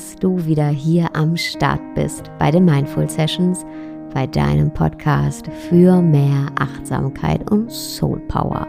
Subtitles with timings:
[0.00, 3.66] dass du wieder hier am Start bist bei den Mindful Sessions,
[4.14, 8.66] bei deinem Podcast für mehr Achtsamkeit und Soul Power.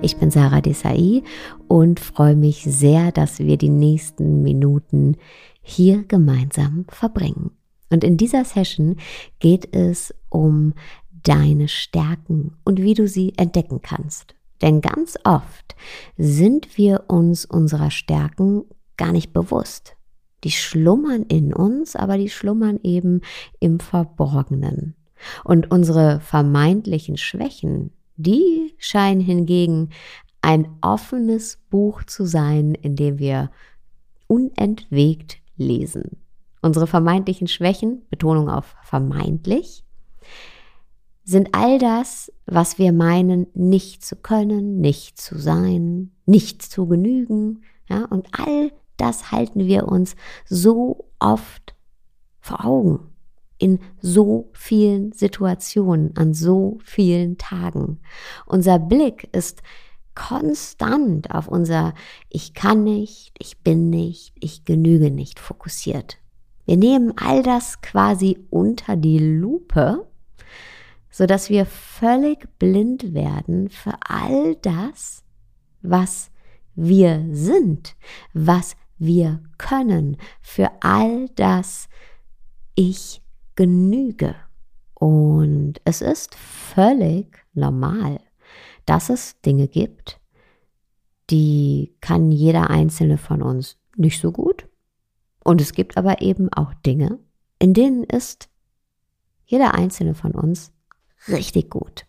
[0.00, 1.22] Ich bin Sarah Desai
[1.68, 5.18] und freue mich sehr, dass wir die nächsten Minuten
[5.60, 7.50] hier gemeinsam verbringen.
[7.90, 8.96] Und in dieser Session
[9.40, 10.72] geht es um
[11.22, 14.34] deine Stärken und wie du sie entdecken kannst.
[14.62, 15.76] Denn ganz oft
[16.16, 18.64] sind wir uns unserer Stärken
[18.96, 19.95] gar nicht bewusst.
[20.44, 23.22] Die schlummern in uns, aber die schlummern eben
[23.60, 24.94] im Verborgenen.
[25.44, 29.90] Und unsere vermeintlichen Schwächen, die scheinen hingegen
[30.42, 33.50] ein offenes Buch zu sein, in dem wir
[34.26, 36.18] unentwegt lesen.
[36.62, 39.84] Unsere vermeintlichen Schwächen, Betonung auf vermeintlich,
[41.24, 47.62] sind all das, was wir meinen, nicht zu können, nicht zu sein, nicht zu genügen.
[47.88, 50.16] Ja, und all das halten wir uns
[50.46, 51.74] so oft
[52.40, 53.00] vor Augen
[53.58, 58.00] in so vielen Situationen, an so vielen Tagen.
[58.44, 59.62] Unser Blick ist
[60.14, 61.94] konstant auf unser
[62.28, 66.18] Ich kann nicht, ich bin nicht, ich genüge nicht fokussiert.
[66.64, 70.06] Wir nehmen all das quasi unter die Lupe
[71.16, 75.24] so dass wir völlig blind werden für all das,
[75.80, 76.30] was
[76.74, 77.96] wir sind,
[78.34, 81.88] was wir können, für all das
[82.74, 83.22] ich
[83.54, 84.34] genüge.
[84.94, 88.20] Und es ist völlig normal,
[88.86, 90.20] dass es Dinge gibt,
[91.30, 94.68] die kann jeder einzelne von uns nicht so gut.
[95.42, 97.18] Und es gibt aber eben auch Dinge,
[97.58, 98.48] in denen ist
[99.44, 100.72] jeder einzelne von uns
[101.28, 102.06] richtig gut.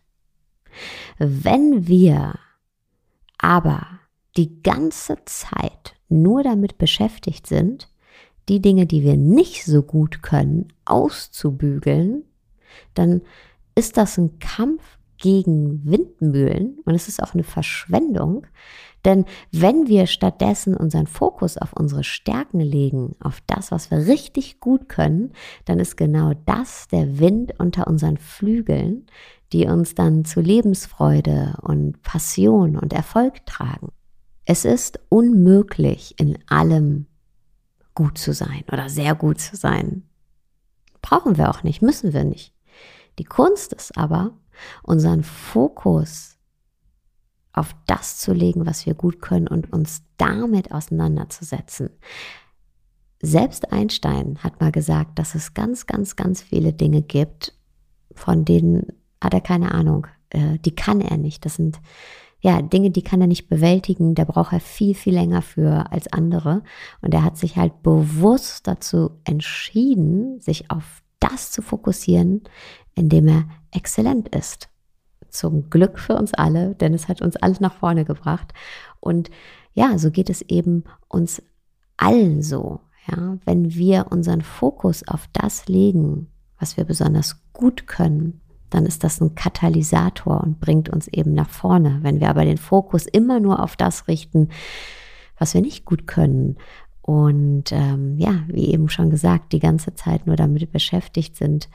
[1.18, 2.38] Wenn wir
[3.38, 4.00] aber
[4.36, 7.90] die ganze Zeit nur damit beschäftigt sind,
[8.50, 12.24] die Dinge, die wir nicht so gut können, auszubügeln,
[12.94, 13.22] dann
[13.76, 18.46] ist das ein Kampf gegen Windmühlen und es ist auch eine Verschwendung,
[19.06, 24.60] denn wenn wir stattdessen unseren Fokus auf unsere Stärken legen, auf das, was wir richtig
[24.60, 25.32] gut können,
[25.66, 29.06] dann ist genau das der Wind unter unseren Flügeln,
[29.54, 33.94] die uns dann zu Lebensfreude und Passion und Erfolg tragen.
[34.50, 37.06] Es ist unmöglich, in allem
[37.94, 40.04] gut zu sein oder sehr gut zu sein.
[41.02, 42.54] Brauchen wir auch nicht, müssen wir nicht.
[43.20, 44.38] Die Kunst ist aber,
[44.84, 46.38] unseren Fokus
[47.52, 51.90] auf das zu legen, was wir gut können und uns damit auseinanderzusetzen.
[53.22, 57.54] Selbst Einstein hat mal gesagt, dass es ganz, ganz, ganz viele Dinge gibt,
[58.14, 60.08] von denen hat er keine Ahnung.
[60.30, 61.44] Äh, die kann er nicht.
[61.44, 61.82] Das sind
[62.40, 64.16] ja Dinge, die kann er nicht bewältigen.
[64.16, 66.64] Da braucht er viel, viel länger für als andere.
[67.02, 72.44] Und er hat sich halt bewusst dazu entschieden, sich auf das zu fokussieren,
[72.96, 74.70] in dem er exzellent ist
[75.30, 78.54] zum Glück für uns alle, denn es hat uns alle nach vorne gebracht.
[79.00, 79.30] Und
[79.74, 81.42] ja, so geht es eben uns
[81.96, 82.82] allen so.
[83.10, 86.28] Ja, wenn wir unseren Fokus auf das legen,
[86.60, 91.50] was wir besonders gut können, dann ist das ein Katalysator und bringt uns eben nach
[91.50, 92.00] vorne.
[92.02, 94.50] Wenn wir aber den Fokus immer nur auf das richten,
[95.38, 96.58] was wir nicht gut können
[97.02, 101.70] und ähm, ja, wie eben schon gesagt, die ganze Zeit nur damit beschäftigt sind,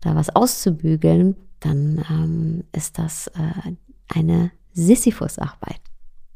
[0.00, 3.72] da was auszubügeln, dann ähm, ist das äh,
[4.08, 5.80] eine Sisyphus-Arbeit.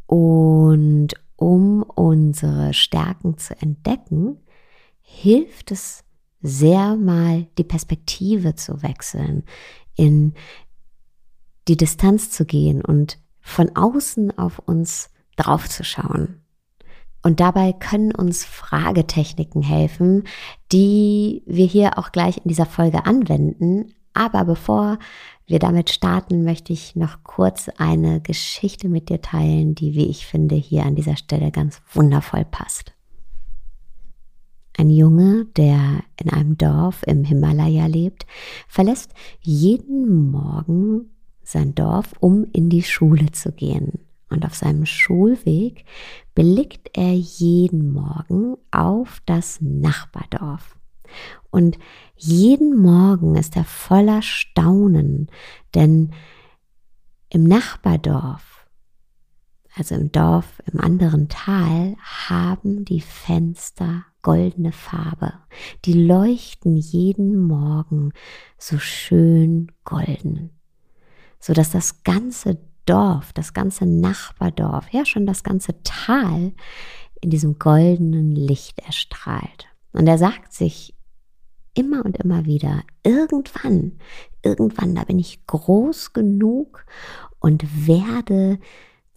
[0.07, 4.39] Und um unsere Stärken zu entdecken,
[5.01, 6.03] hilft es
[6.43, 9.45] sehr mal die Perspektive zu wechseln,
[9.97, 10.35] in
[11.69, 16.43] die Distanz zu gehen und von außen auf uns draufzuschauen.
[17.23, 20.25] Und dabei können uns Fragetechniken helfen,
[20.73, 24.99] die wir hier auch gleich in dieser Folge anwenden, aber bevor
[25.47, 30.27] wir damit starten, möchte ich noch kurz eine Geschichte mit dir teilen, die, wie ich
[30.27, 32.95] finde, hier an dieser Stelle ganz wundervoll passt.
[34.81, 38.25] Ein Junge, der in einem Dorf im Himalaya lebt,
[38.67, 41.11] verlässt jeden Morgen
[41.43, 43.99] sein Dorf, um in die Schule zu gehen.
[44.31, 45.85] Und auf seinem Schulweg
[46.35, 50.79] blickt er jeden Morgen auf das Nachbardorf.
[51.51, 51.77] Und
[52.17, 55.27] jeden Morgen ist er voller Staunen,
[55.75, 56.13] denn
[57.29, 58.60] im Nachbardorf,
[59.77, 65.35] also im Dorf im anderen Tal, haben die Fenster goldene Farbe.
[65.85, 68.13] Die leuchten jeden Morgen
[68.59, 70.51] so schön golden,
[71.39, 76.53] so dass das ganze Dorf, das ganze Nachbardorf, ja schon das ganze Tal
[77.21, 79.69] in diesem goldenen Licht erstrahlt.
[79.93, 80.95] Und er sagt sich
[81.75, 83.99] immer und immer wieder, irgendwann,
[84.43, 86.85] irgendwann, da bin ich groß genug
[87.39, 88.59] und werde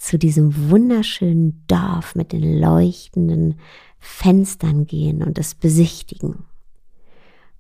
[0.03, 3.55] zu diesem wunderschönen Dorf mit den leuchtenden
[4.00, 6.44] Fenstern gehen und es besichtigen.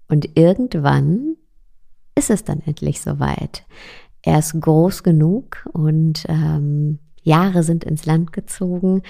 [0.09, 1.37] Und irgendwann
[2.15, 3.65] ist es dann endlich soweit.
[4.23, 9.03] Er ist groß genug und ähm, Jahre sind ins Land gezogen.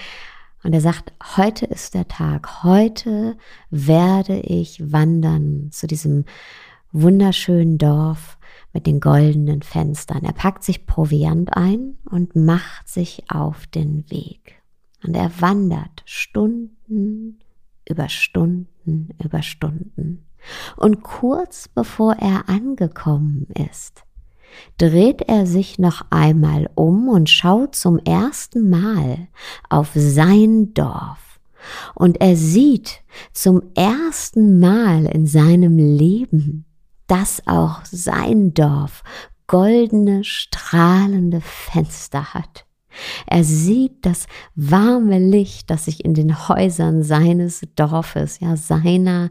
[0.62, 3.36] Und er sagt, heute ist der Tag, heute
[3.68, 6.24] werde ich wandern zu diesem
[6.92, 8.38] wunderschönen Dorf
[8.74, 10.24] mit den goldenen Fenstern.
[10.24, 14.60] Er packt sich Proviant ein und macht sich auf den Weg.
[15.02, 17.38] Und er wandert Stunden
[17.88, 18.74] über Stunden
[19.22, 20.24] über Stunden.
[20.76, 24.04] Und kurz bevor er angekommen ist,
[24.78, 29.28] dreht er sich noch einmal um und schaut zum ersten Mal
[29.68, 31.40] auf sein Dorf.
[31.94, 36.66] Und er sieht zum ersten Mal in seinem Leben,
[37.06, 39.02] dass auch sein Dorf
[39.46, 42.66] goldene, strahlende Fenster hat.
[43.26, 49.30] Er sieht das warme Licht, das sich in den Häusern seines Dorfes, ja seiner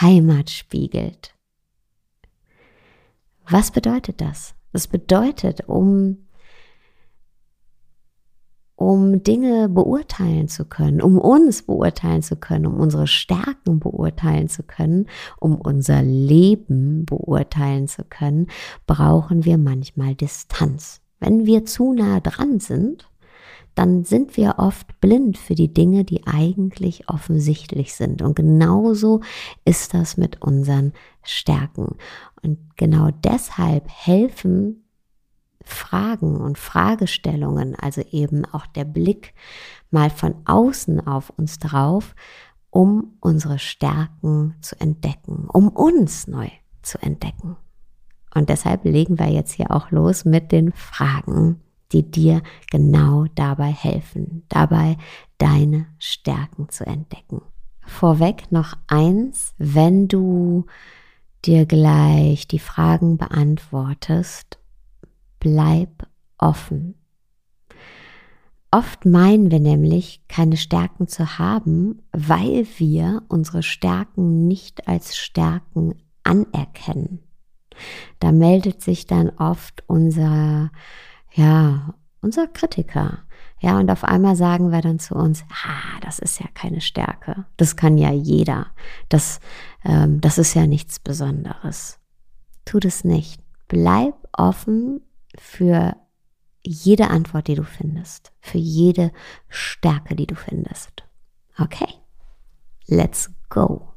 [0.00, 1.34] Heimat spiegelt.
[3.48, 4.54] Was bedeutet das?
[4.72, 6.28] Das bedeutet, um,
[8.80, 14.62] um Dinge beurteilen zu können, um uns beurteilen zu können, um unsere Stärken beurteilen zu
[14.62, 15.06] können,
[15.38, 18.46] um unser Leben beurteilen zu können,
[18.86, 21.02] brauchen wir manchmal Distanz.
[21.18, 23.10] Wenn wir zu nah dran sind,
[23.74, 28.22] dann sind wir oft blind für die Dinge, die eigentlich offensichtlich sind.
[28.22, 29.20] Und genauso
[29.66, 31.96] ist das mit unseren Stärken.
[32.42, 34.84] Und genau deshalb helfen
[35.64, 39.34] Fragen und Fragestellungen, also eben auch der Blick
[39.90, 42.14] mal von außen auf uns drauf,
[42.70, 46.48] um unsere Stärken zu entdecken, um uns neu
[46.82, 47.56] zu entdecken.
[48.34, 51.60] Und deshalb legen wir jetzt hier auch los mit den Fragen
[51.92, 54.96] die dir genau dabei helfen, dabei
[55.38, 57.42] deine Stärken zu entdecken.
[57.86, 60.66] Vorweg noch eins, wenn du
[61.44, 64.59] dir gleich die Fragen beantwortest,
[65.40, 66.06] bleib
[66.38, 66.94] offen.
[68.70, 75.96] Oft meinen wir nämlich, keine Stärken zu haben, weil wir unsere Stärken nicht als Stärken
[76.22, 77.18] anerkennen.
[78.20, 80.70] Da meldet sich dann oft unser
[81.32, 83.20] ja, unser Kritiker.
[83.60, 87.44] Ja, und auf einmal sagen wir dann zu uns, ah, das ist ja keine Stärke.
[87.56, 88.68] Das kann ja jeder.
[89.08, 89.40] Das,
[89.84, 91.98] ähm, das ist ja nichts Besonderes.
[92.64, 93.42] Tu das nicht.
[93.68, 95.02] Bleib offen
[95.38, 95.96] für
[96.62, 98.32] jede Antwort, die du findest.
[98.40, 99.12] Für jede
[99.48, 101.04] Stärke, die du findest.
[101.58, 101.88] Okay.
[102.86, 103.92] Let's go.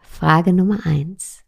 [0.00, 1.44] Frage Nummer eins.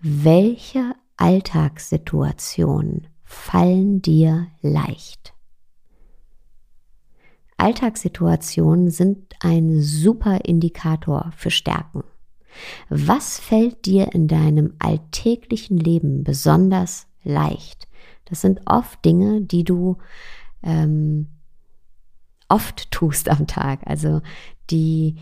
[0.00, 5.34] Welche Alltagssituationen fallen dir leicht?
[7.56, 12.04] Alltagssituationen sind ein super Indikator für Stärken.
[12.88, 17.88] Was fällt dir in deinem alltäglichen Leben besonders leicht?
[18.26, 19.98] Das sind oft Dinge, die du
[20.62, 21.28] ähm,
[22.48, 24.20] oft tust am Tag, also
[24.70, 25.16] die,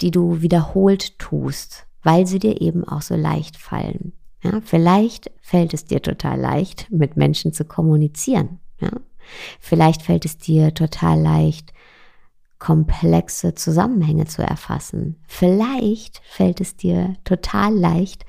[0.00, 4.12] die du wiederholt tust, weil sie dir eben auch so leicht fallen.
[4.42, 8.60] Ja, vielleicht fällt es dir total leicht, mit Menschen zu kommunizieren.
[8.80, 8.90] Ja?
[9.60, 11.72] Vielleicht fällt es dir total leicht,
[12.66, 15.20] komplexe Zusammenhänge zu erfassen.
[15.28, 18.26] Vielleicht fällt es dir total leicht,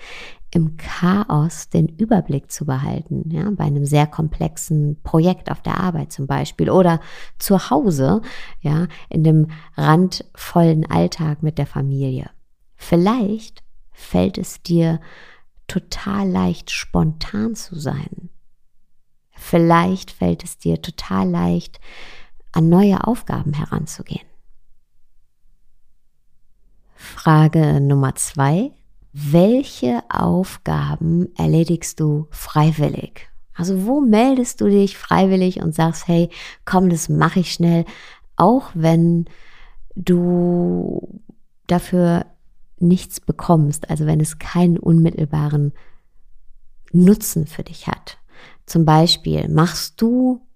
[0.51, 6.11] im Chaos den Überblick zu behalten, ja, bei einem sehr komplexen Projekt auf der Arbeit
[6.11, 6.99] zum Beispiel oder
[7.39, 8.21] zu Hause,
[8.61, 12.29] ja, in dem randvollen Alltag mit der Familie.
[12.75, 15.01] Vielleicht fällt es dir
[15.65, 18.29] total leicht, spontan zu sein.
[19.31, 21.79] Vielleicht fällt es dir total leicht,
[22.51, 24.25] an neue Aufgaben heranzugehen.
[26.95, 28.71] Frage Nummer zwei.
[29.13, 33.29] Welche Aufgaben erledigst du freiwillig?
[33.53, 36.29] Also wo meldest du dich freiwillig und sagst, hey,
[36.65, 37.85] komm, das mache ich schnell,
[38.35, 39.25] auch wenn
[39.95, 41.21] du
[41.65, 42.25] dafür
[42.79, 45.73] nichts bekommst, also wenn es keinen unmittelbaren
[46.91, 48.19] Nutzen für dich hat.
[48.65, 50.46] Zum Beispiel machst du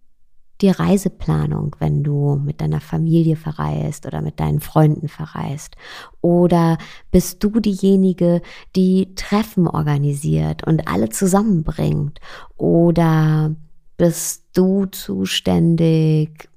[0.61, 5.75] die Reiseplanung, wenn du mit deiner Familie verreist oder mit deinen Freunden verreist?
[6.21, 6.77] Oder
[7.11, 8.41] bist du diejenige,
[8.75, 12.19] die Treffen organisiert und alle zusammenbringt?
[12.57, 13.55] Oder
[13.97, 16.49] bist du zuständig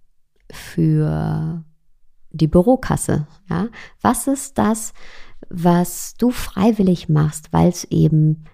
[0.51, 1.65] für
[2.35, 3.27] die Bürokasse.
[3.49, 3.69] Ja?
[4.01, 4.93] Was ist das,
[5.49, 8.45] was du freiwillig machst, weil es eben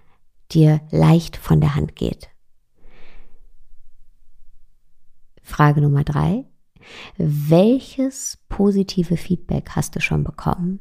[0.52, 2.28] dir leicht von der Hand geht?
[5.50, 6.47] Frage Nummer drei.
[7.19, 10.80] Welches positive Feedback hast du schon bekommen?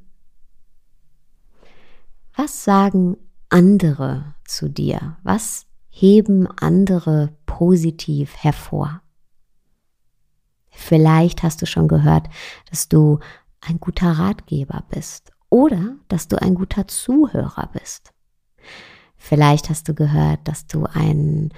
[2.35, 3.17] Was sagen
[3.49, 5.17] andere zu dir?
[5.23, 9.01] Was heben andere positiv hervor?
[10.69, 12.29] Vielleicht hast du schon gehört,
[12.69, 13.19] dass du
[13.59, 18.13] ein guter Ratgeber bist oder dass du ein guter Zuhörer bist.
[19.17, 21.49] Vielleicht hast du gehört, dass du einen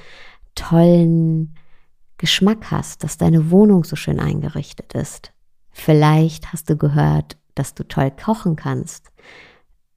[0.56, 1.56] tollen
[2.22, 5.34] Geschmack hast, dass deine Wohnung so schön eingerichtet ist.
[5.72, 9.12] Vielleicht hast du gehört, dass du toll kochen kannst.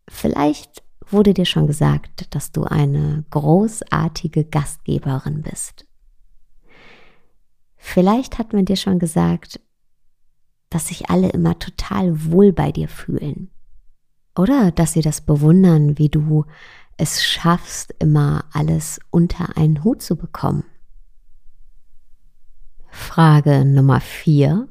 [0.09, 5.87] Vielleicht wurde dir schon gesagt, dass du eine großartige Gastgeberin bist.
[7.77, 9.61] Vielleicht hat man dir schon gesagt,
[10.71, 13.51] dass sich alle immer total wohl bei dir fühlen.
[14.35, 16.47] Oder dass sie das bewundern, wie du
[16.97, 20.65] es schaffst, immer alles unter einen Hut zu bekommen.
[22.95, 24.69] Frage Nummer vier.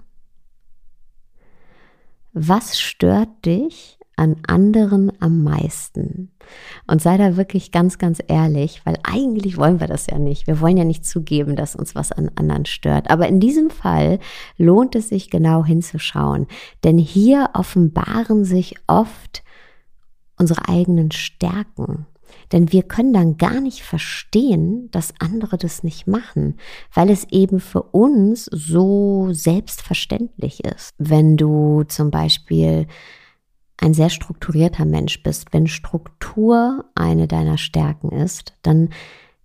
[2.32, 6.32] Was stört dich an anderen am meisten?
[6.88, 10.48] Und sei da wirklich ganz, ganz ehrlich, weil eigentlich wollen wir das ja nicht.
[10.48, 13.10] Wir wollen ja nicht zugeben, dass uns was an anderen stört.
[13.10, 14.20] Aber in diesem Fall
[14.58, 16.48] lohnt es sich genau hinzuschauen,
[16.84, 19.44] denn hier offenbaren sich oft
[20.38, 22.08] unsere eigenen Stärken.
[22.52, 26.58] Denn wir können dann gar nicht verstehen, dass andere das nicht machen,
[26.94, 30.92] weil es eben für uns so selbstverständlich ist.
[30.98, 32.88] Wenn du zum Beispiel
[33.78, 38.90] ein sehr strukturierter Mensch bist, wenn Struktur eine deiner Stärken ist, dann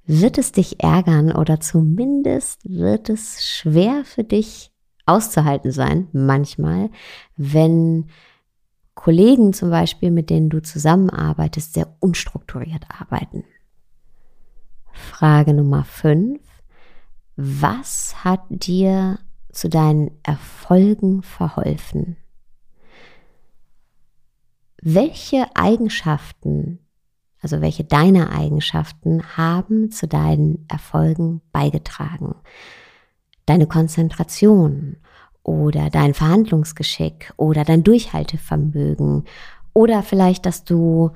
[0.05, 4.71] wird es dich ärgern oder zumindest wird es schwer für dich
[5.07, 6.91] auszuhalten sein, manchmal,
[7.37, 8.09] wenn
[8.99, 13.45] Kollegen zum Beispiel, mit denen du zusammenarbeitest, sehr unstrukturiert arbeiten.
[14.93, 16.41] Frage Nummer 5.
[17.37, 19.21] Was hat dir
[19.53, 22.17] zu deinen Erfolgen verholfen?
[24.83, 26.81] Welche Eigenschaften,
[27.41, 32.35] also welche deiner Eigenschaften haben zu deinen Erfolgen beigetragen?
[33.47, 34.97] Deine Konzentration
[35.49, 39.25] oder dein Verhandlungsgeschick oder dein Durchhaltevermögen
[39.73, 41.13] oder vielleicht, dass du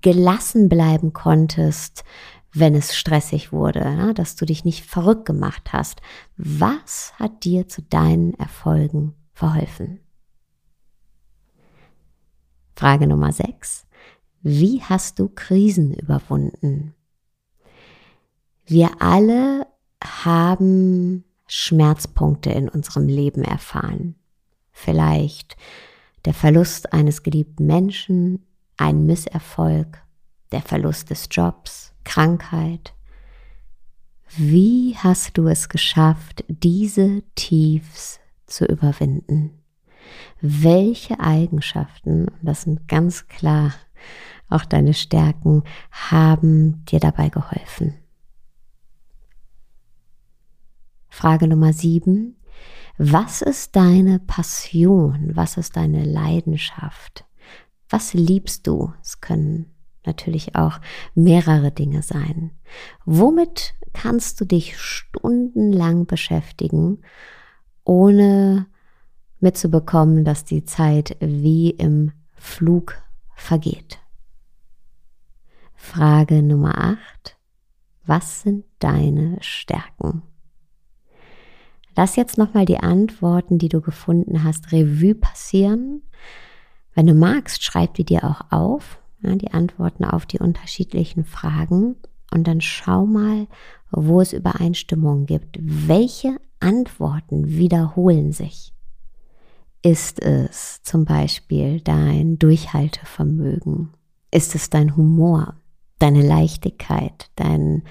[0.00, 2.02] gelassen bleiben konntest,
[2.52, 4.14] wenn es stressig wurde, ne?
[4.14, 6.00] dass du dich nicht verrückt gemacht hast.
[6.38, 10.00] Was hat dir zu deinen Erfolgen verholfen?
[12.74, 13.86] Frage Nummer 6.
[14.40, 16.94] Wie hast du Krisen überwunden?
[18.64, 19.66] Wir alle
[20.02, 24.14] haben Schmerzpunkte in unserem Leben erfahren.
[24.70, 25.56] Vielleicht
[26.24, 30.02] der Verlust eines geliebten Menschen, ein Misserfolg,
[30.52, 32.94] der Verlust des Jobs, Krankheit.
[34.36, 39.62] Wie hast du es geschafft, diese Tiefs zu überwinden?
[40.40, 43.72] Welche Eigenschaften, das sind ganz klar
[44.48, 47.94] auch deine Stärken, haben dir dabei geholfen?
[51.08, 52.36] Frage Nummer sieben.
[52.98, 55.30] Was ist deine Passion?
[55.34, 57.24] Was ist deine Leidenschaft?
[57.88, 58.92] Was liebst du?
[59.02, 59.74] Es können
[60.04, 60.80] natürlich auch
[61.14, 62.50] mehrere Dinge sein.
[63.04, 67.02] Womit kannst du dich stundenlang beschäftigen,
[67.84, 68.66] ohne
[69.40, 73.00] mitzubekommen, dass die Zeit wie im Flug
[73.34, 73.98] vergeht?
[75.74, 77.36] Frage Nummer acht.
[78.04, 80.22] Was sind deine Stärken?
[81.98, 86.02] Lass jetzt nochmal die Antworten, die du gefunden hast, Revue passieren.
[86.94, 91.96] Wenn du magst, schreib die dir auch auf, ja, die Antworten auf die unterschiedlichen Fragen
[92.32, 93.48] und dann schau mal,
[93.90, 95.58] wo es Übereinstimmungen gibt.
[95.60, 98.72] Welche Antworten wiederholen sich?
[99.82, 103.88] Ist es zum Beispiel dein Durchhaltevermögen?
[104.30, 105.56] Ist es dein Humor,
[105.98, 107.82] deine Leichtigkeit, dein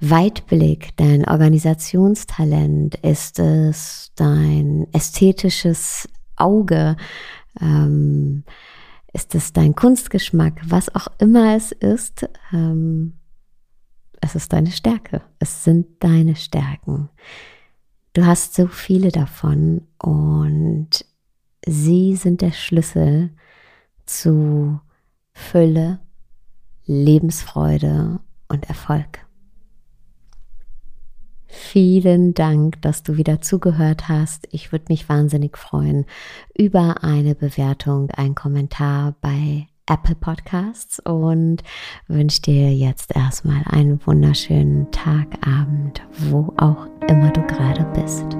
[0.00, 2.94] Weitblick, dein Organisationstalent?
[2.96, 6.96] Ist es dein ästhetisches Auge?
[7.60, 8.44] Ähm,
[9.12, 10.60] ist es dein Kunstgeschmack?
[10.64, 13.14] Was auch immer es ist, ähm,
[14.20, 15.22] es ist deine Stärke.
[15.38, 17.08] Es sind deine Stärken.
[18.12, 21.04] Du hast so viele davon und
[21.66, 23.30] sie sind der Schlüssel
[24.06, 24.80] zu
[25.32, 26.00] Fülle,
[26.86, 29.27] Lebensfreude und Erfolg.
[31.48, 34.46] Vielen Dank, dass du wieder zugehört hast.
[34.52, 36.04] Ich würde mich wahnsinnig freuen
[36.56, 41.62] über eine Bewertung, einen Kommentar bei Apple Podcasts und
[42.06, 48.36] wünsche dir jetzt erstmal einen wunderschönen Tag, Abend, wo auch immer du gerade bist.